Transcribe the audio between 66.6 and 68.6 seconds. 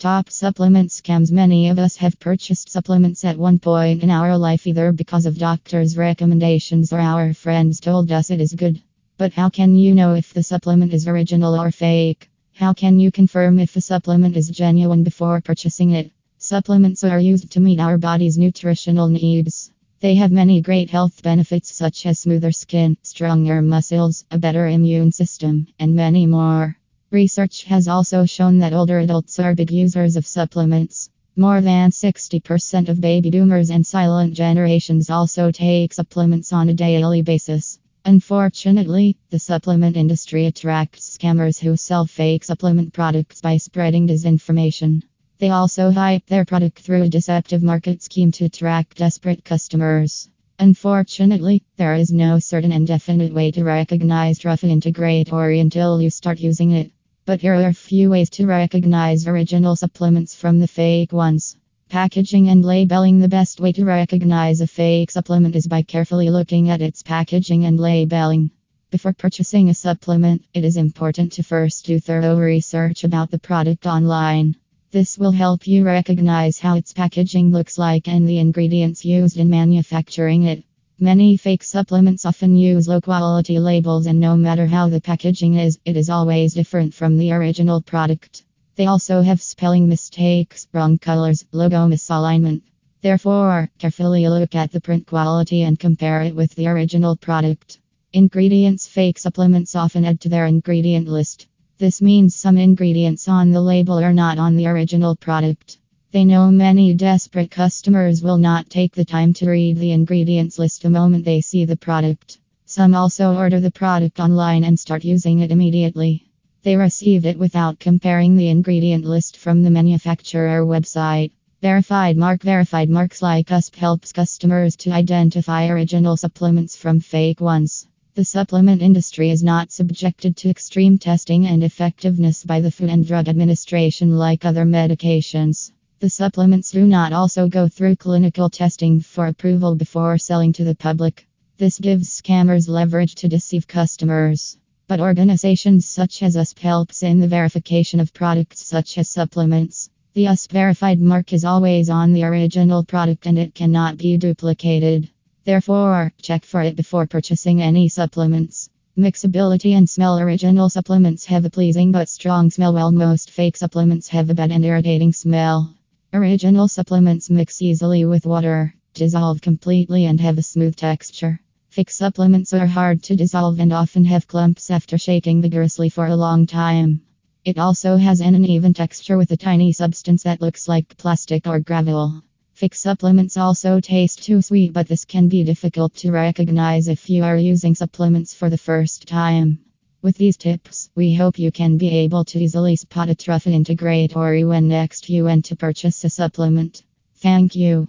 at its packaging and labeling.